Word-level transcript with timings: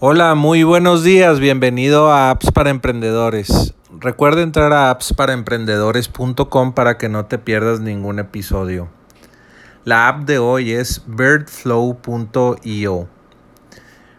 Hola, 0.00 0.36
muy 0.36 0.62
buenos 0.62 1.02
días, 1.02 1.40
bienvenido 1.40 2.12
a 2.12 2.30
Apps 2.30 2.52
para 2.52 2.70
Emprendedores. 2.70 3.74
Recuerda 3.98 4.42
entrar 4.42 4.72
a 4.72 4.90
appsparaemprendedores.com 4.90 6.72
para 6.72 6.98
que 6.98 7.08
no 7.08 7.26
te 7.26 7.38
pierdas 7.38 7.80
ningún 7.80 8.20
episodio. 8.20 8.88
La 9.84 10.06
app 10.06 10.20
de 10.20 10.38
hoy 10.38 10.70
es 10.70 11.02
birdflow.io. 11.08 13.08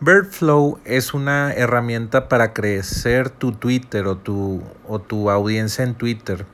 Birdflow 0.00 0.80
es 0.84 1.14
una 1.14 1.52
herramienta 1.52 2.28
para 2.28 2.52
crecer 2.52 3.30
tu 3.30 3.52
Twitter 3.52 4.08
o 4.08 4.16
tu, 4.16 4.64
o 4.88 4.98
tu 4.98 5.30
audiencia 5.30 5.84
en 5.84 5.94
Twitter. 5.94 6.46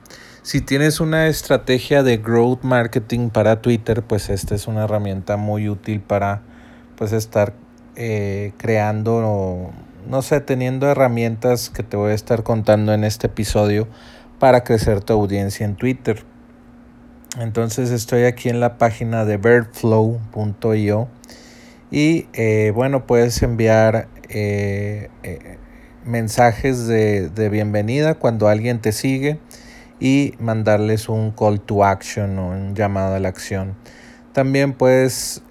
Si 0.43 0.61
tienes 0.61 0.99
una 0.99 1.25
estrategia 1.25 2.03
de 2.03 2.17
growth 2.17 2.61
marketing 2.61 3.31
para 3.31 3.63
Twitter, 3.63 4.03
pues 4.03 4.29
esta 4.29 4.53
es 4.53 4.67
una 4.67 4.83
herramienta 4.83 5.37
muy 5.37 5.69
útil 5.69 6.01
para 6.01 6.43
pues 6.95 7.13
estar 7.13 7.55
eh, 7.99 8.53
creando, 8.57 9.71
no 10.07 10.21
sé, 10.21 10.39
teniendo 10.39 10.87
herramientas 10.87 11.71
que 11.71 11.81
te 11.81 11.97
voy 11.97 12.11
a 12.11 12.13
estar 12.13 12.43
contando 12.43 12.93
en 12.93 13.03
este 13.03 13.25
episodio 13.25 13.87
para 14.37 14.63
crecer 14.63 15.01
tu 15.01 15.13
audiencia 15.13 15.65
en 15.65 15.75
Twitter. 15.75 16.23
Entonces 17.39 17.89
estoy 17.89 18.25
aquí 18.25 18.49
en 18.49 18.59
la 18.59 18.77
página 18.77 19.25
de 19.25 19.37
birdflow.io 19.37 21.07
y 21.89 22.27
eh, 22.33 22.71
bueno, 22.75 23.07
puedes 23.07 23.41
enviar 23.41 24.09
eh, 24.29 25.09
mensajes 26.05 26.85
de, 26.85 27.29
de, 27.29 27.49
bienvenida 27.49 28.13
cuando 28.13 28.47
alguien 28.47 28.79
te 28.79 28.91
sigue 28.91 29.39
y 29.99 30.35
mandarles 30.37 31.09
un 31.09 31.31
call 31.31 31.61
to 31.61 31.83
action 31.83 32.37
o 32.37 32.49
un 32.49 32.75
llamado 32.75 33.15
a 33.15 33.19
la 33.19 33.29
acción. 33.29 33.75
También 34.33 34.73
puedes 34.73 35.41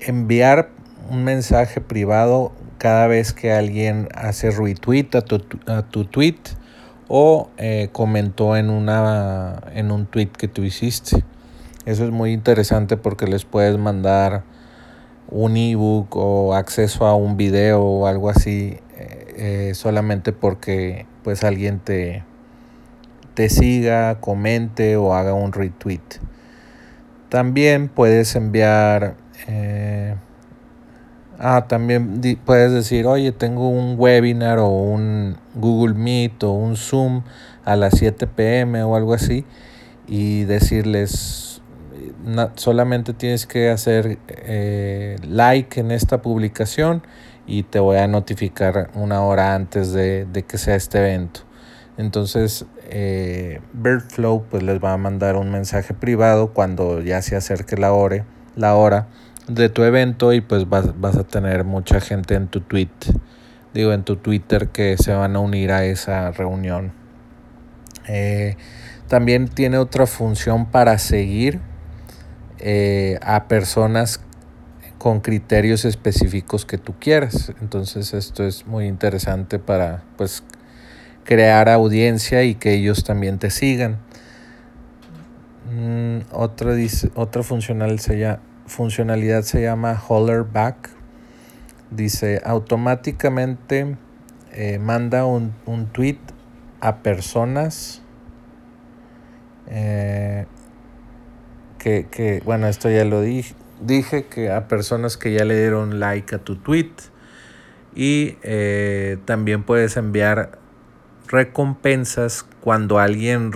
enviar 0.00 0.70
un 1.10 1.24
mensaje 1.24 1.80
privado 1.80 2.52
cada 2.78 3.06
vez 3.06 3.32
que 3.32 3.52
alguien 3.52 4.08
hace 4.14 4.50
retweet 4.50 5.08
a 5.14 5.22
tu, 5.22 5.42
a 5.66 5.82
tu 5.82 6.04
tweet 6.04 6.38
o 7.08 7.48
eh, 7.56 7.88
comentó 7.92 8.56
en, 8.56 8.70
una, 8.70 9.62
en 9.74 9.90
un 9.90 10.06
tweet 10.06 10.28
que 10.28 10.48
tú 10.48 10.62
hiciste. 10.62 11.24
Eso 11.86 12.04
es 12.04 12.10
muy 12.10 12.32
interesante 12.32 12.96
porque 12.96 13.26
les 13.26 13.44
puedes 13.44 13.78
mandar 13.78 14.44
un 15.30 15.56
ebook 15.56 16.16
o 16.16 16.54
acceso 16.54 17.06
a 17.06 17.14
un 17.14 17.36
video 17.36 17.82
o 17.82 18.06
algo 18.06 18.30
así 18.30 18.78
eh, 18.96 19.34
eh, 19.36 19.72
solamente 19.74 20.32
porque 20.32 21.06
pues 21.22 21.44
alguien 21.44 21.80
te, 21.80 22.24
te 23.34 23.48
siga, 23.48 24.20
comente 24.20 24.96
o 24.96 25.14
haga 25.14 25.32
un 25.34 25.52
retweet. 25.52 26.20
También 27.28 27.88
puedes 27.88 28.34
enviar 28.36 29.16
eh, 29.46 30.14
ah, 31.38 31.66
también 31.68 32.20
puedes 32.44 32.72
decir, 32.72 33.06
oye, 33.06 33.32
tengo 33.32 33.68
un 33.68 33.94
webinar 33.98 34.58
o 34.58 34.68
un 34.68 35.36
Google 35.54 35.94
Meet 35.94 36.42
o 36.44 36.52
un 36.52 36.76
Zoom 36.76 37.22
a 37.64 37.76
las 37.76 37.94
7 37.98 38.26
pm 38.26 38.82
o 38.82 38.96
algo 38.96 39.14
así 39.14 39.44
y 40.06 40.44
decirles, 40.44 41.60
solamente 42.54 43.12
tienes 43.12 43.46
que 43.46 43.70
hacer 43.70 44.18
eh, 44.28 45.16
like 45.28 45.80
en 45.80 45.90
esta 45.90 46.22
publicación 46.22 47.02
y 47.46 47.62
te 47.62 47.78
voy 47.78 47.98
a 47.98 48.06
notificar 48.06 48.90
una 48.94 49.22
hora 49.22 49.54
antes 49.54 49.92
de, 49.92 50.26
que 50.46 50.58
sea 50.58 50.76
este 50.76 50.98
evento. 50.98 51.40
Entonces, 51.96 52.64
eh, 52.90 53.60
Birdflow 53.72 54.44
pues 54.48 54.62
les 54.62 54.82
va 54.82 54.92
a 54.92 54.96
mandar 54.96 55.36
un 55.36 55.50
mensaje 55.50 55.94
privado 55.94 56.52
cuando 56.52 57.00
ya 57.00 57.22
se 57.22 57.36
acerque 57.36 57.76
la 57.76 57.92
hora, 57.92 58.24
la 58.54 58.74
hora 58.76 59.08
de 59.48 59.68
tu 59.70 59.82
evento 59.82 60.32
y 60.32 60.40
pues 60.40 60.68
vas, 60.68 60.86
a 61.16 61.24
tener 61.24 61.64
mucha 61.64 62.00
gente 62.00 62.34
en 62.34 62.48
tu 62.48 62.60
tweet, 62.60 62.88
digo 63.74 63.92
en 63.92 64.04
tu 64.04 64.16
Twitter 64.16 64.68
que 64.68 64.96
se 64.98 65.12
van 65.12 65.36
a 65.36 65.40
unir 65.40 65.72
a 65.72 65.84
esa 65.84 66.30
reunión. 66.30 66.92
Eh, 68.06 68.56
también 69.08 69.48
tiene 69.48 69.78
otra 69.78 70.06
función 70.06 70.66
para 70.66 70.98
seguir 70.98 71.60
eh, 72.58 73.18
a 73.22 73.48
personas 73.48 74.20
con 74.98 75.20
criterios 75.20 75.84
específicos 75.84 76.66
que 76.66 76.76
tú 76.76 76.94
quieras. 76.98 77.52
Entonces 77.60 78.12
esto 78.12 78.44
es 78.44 78.66
muy 78.66 78.86
interesante 78.86 79.58
para 79.58 80.02
pues 80.16 80.42
crear 81.24 81.68
audiencia 81.68 82.42
y 82.42 82.54
que 82.54 82.74
ellos 82.74 83.04
también 83.04 83.38
te 83.38 83.50
sigan. 83.50 83.98
Mm, 85.70 86.18
otra, 86.32 86.74
otra 87.14 87.42
funcional 87.42 87.98
se 88.00 88.18
funcionalidad 88.68 89.42
se 89.42 89.62
llama 89.62 90.00
Holler 90.08 90.44
Back. 90.44 90.90
Dice 91.90 92.40
automáticamente 92.44 93.96
eh, 94.52 94.78
manda 94.78 95.24
un, 95.24 95.54
un, 95.66 95.86
tweet 95.86 96.18
a 96.80 96.98
personas 96.98 98.02
eh, 99.68 100.46
que, 101.78 102.06
que, 102.10 102.42
bueno, 102.44 102.66
esto 102.66 102.90
ya 102.90 103.04
lo 103.04 103.20
dije, 103.20 103.54
dije 103.80 104.26
que 104.26 104.50
a 104.50 104.68
personas 104.68 105.16
que 105.16 105.32
ya 105.32 105.44
le 105.44 105.58
dieron 105.58 106.00
like 106.00 106.34
a 106.34 106.38
tu 106.38 106.56
tweet 106.56 106.92
y 107.94 108.36
eh, 108.42 109.18
también 109.24 109.62
puedes 109.62 109.96
enviar 109.96 110.58
recompensas 111.26 112.44
cuando 112.60 112.98
alguien 112.98 113.52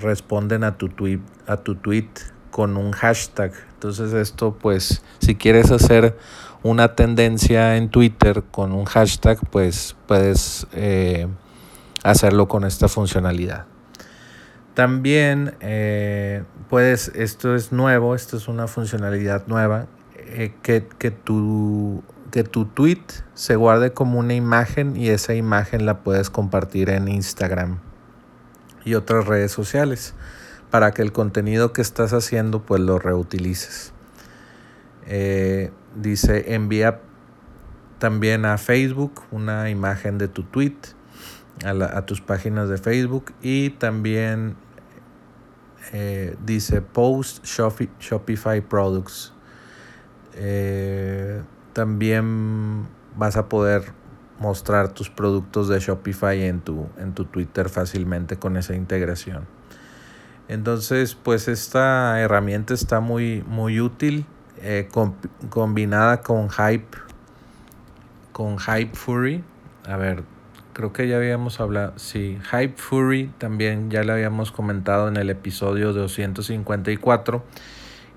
responden 0.00 0.64
a 0.64 0.76
tu 0.78 0.88
tweet, 0.88 1.20
a 1.46 1.58
tu 1.58 1.76
tweet 1.76 2.08
con 2.50 2.76
un 2.76 2.92
hashtag. 2.92 3.52
Entonces 3.86 4.14
esto 4.14 4.58
pues 4.60 5.00
si 5.20 5.36
quieres 5.36 5.70
hacer 5.70 6.18
una 6.64 6.96
tendencia 6.96 7.76
en 7.76 7.88
Twitter 7.88 8.42
con 8.50 8.72
un 8.72 8.84
hashtag 8.84 9.38
pues 9.50 9.94
puedes 10.08 10.66
eh, 10.72 11.28
hacerlo 12.02 12.48
con 12.48 12.64
esta 12.64 12.88
funcionalidad. 12.88 13.66
También 14.74 15.54
eh, 15.60 16.42
puedes, 16.68 17.12
esto 17.14 17.54
es 17.54 17.70
nuevo, 17.70 18.16
esto 18.16 18.36
es 18.36 18.48
una 18.48 18.66
funcionalidad 18.66 19.46
nueva, 19.46 19.86
eh, 20.16 20.52
que, 20.64 20.88
que, 20.98 21.12
tu, 21.12 22.02
que 22.32 22.42
tu 22.42 22.64
tweet 22.64 23.04
se 23.34 23.54
guarde 23.54 23.92
como 23.92 24.18
una 24.18 24.34
imagen 24.34 24.96
y 24.96 25.10
esa 25.10 25.34
imagen 25.34 25.86
la 25.86 26.00
puedes 26.00 26.28
compartir 26.28 26.90
en 26.90 27.06
Instagram 27.06 27.78
y 28.84 28.94
otras 28.94 29.26
redes 29.26 29.52
sociales 29.52 30.12
para 30.70 30.92
que 30.92 31.02
el 31.02 31.12
contenido 31.12 31.72
que 31.72 31.82
estás 31.82 32.12
haciendo 32.12 32.62
pues 32.62 32.80
lo 32.80 32.98
reutilices. 32.98 33.92
Eh, 35.06 35.70
dice 35.94 36.54
envía 36.54 37.00
también 37.98 38.44
a 38.44 38.58
Facebook 38.58 39.22
una 39.30 39.70
imagen 39.70 40.18
de 40.18 40.28
tu 40.28 40.42
tweet 40.42 40.76
a, 41.64 42.02
tus 42.02 42.20
páginas 42.20 42.68
de 42.68 42.76
Facebook 42.76 43.32
y 43.40 43.70
también 43.70 44.56
eh, 45.92 46.36
dice 46.44 46.82
post 46.82 47.44
Shopify 47.44 48.60
products. 48.60 49.32
Eh, 50.34 51.40
también 51.72 52.86
vas 53.16 53.36
a 53.36 53.48
poder 53.48 53.84
mostrar 54.38 54.92
tus 54.92 55.08
productos 55.08 55.68
de 55.68 55.78
Shopify 55.78 56.42
en 56.42 56.60
tu, 56.60 56.86
en 56.98 57.14
tu 57.14 57.24
Twitter 57.24 57.70
fácilmente 57.70 58.36
con 58.36 58.56
esa 58.56 58.74
integración. 58.74 59.46
Entonces, 60.48 61.14
pues 61.14 61.48
esta 61.48 62.20
herramienta 62.20 62.74
está 62.74 63.00
muy, 63.00 63.42
muy 63.46 63.80
útil, 63.80 64.26
eh, 64.62 64.88
combinada 65.50 66.20
con 66.20 66.48
Hype, 66.50 66.96
con 68.32 68.58
Hype 68.58 68.94
Fury. 68.94 69.42
A 69.84 69.96
ver, 69.96 70.22
creo 70.72 70.92
que 70.92 71.08
ya 71.08 71.16
habíamos 71.16 71.58
hablado, 71.58 71.94
sí, 71.96 72.38
Hype 72.50 72.74
Fury 72.76 73.32
también 73.38 73.90
ya 73.90 74.04
lo 74.04 74.12
habíamos 74.12 74.52
comentado 74.52 75.08
en 75.08 75.16
el 75.16 75.30
episodio 75.30 75.92
254 75.92 77.42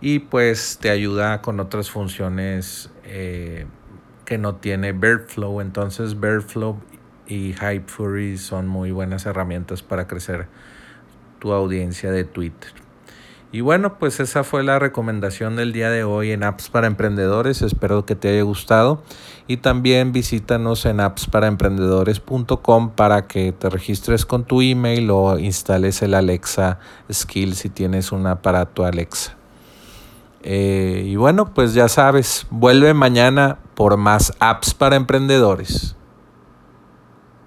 y 0.01 0.19
pues 0.19 0.77
te 0.79 0.89
ayuda 0.89 1.41
con 1.41 1.59
otras 1.59 1.89
funciones 1.89 2.89
eh, 3.05 3.65
que 4.25 4.37
no 4.37 4.55
tiene 4.55 4.91
Birdflow. 4.91 5.61
Entonces 5.61 6.19
Birdflow 6.19 6.79
y 7.27 7.53
Hype 7.53 7.85
Fury 7.87 8.37
son 8.37 8.67
muy 8.67 8.91
buenas 8.91 9.25
herramientas 9.25 9.81
para 9.81 10.07
crecer 10.07 10.47
tu 11.39 11.53
audiencia 11.53 12.11
de 12.11 12.23
Twitter. 12.23 12.71
Y 13.51 13.61
bueno, 13.61 13.97
pues 13.97 14.19
esa 14.19 14.43
fue 14.43 14.61
la 14.63 14.77
recomendación 14.77 15.55
del 15.55 15.73
día 15.73 15.89
de 15.89 16.03
hoy 16.03 16.31
en 16.31 16.43
Apps 16.43 16.69
para 16.69 16.85
Emprendedores. 16.85 17.63
Espero 17.63 18.05
que 18.05 18.13
te 18.15 18.29
haya 18.29 18.43
gustado. 18.43 19.01
Y 19.47 19.57
también 19.57 20.11
visítanos 20.11 20.85
en 20.85 20.99
appsparaemprendedores.com 20.99 22.91
para 22.91 23.25
que 23.25 23.51
te 23.51 23.71
registres 23.71 24.27
con 24.27 24.43
tu 24.43 24.61
email 24.61 25.09
o 25.09 25.39
instales 25.39 26.03
el 26.03 26.13
Alexa 26.13 26.77
Skill 27.11 27.55
si 27.55 27.69
tienes 27.69 28.11
un 28.11 28.27
aparato 28.27 28.85
Alexa. 28.85 29.35
Eh, 30.43 31.05
y 31.07 31.15
bueno, 31.15 31.51
pues 31.51 31.73
ya 31.73 31.89
sabes, 31.89 32.45
vuelve 32.51 32.93
mañana 32.93 33.57
por 33.73 33.97
más 33.97 34.31
apps 34.39 34.75
para 34.75 34.95
emprendedores. 34.95 35.95